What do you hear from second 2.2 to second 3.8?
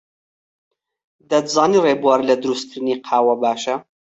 لە دروستکردنی قاوە باشە؟